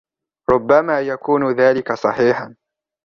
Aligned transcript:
ربما 0.49 1.01
يكون 1.01 1.51
ذلك 1.55 1.93
صحيحا. 1.93 2.55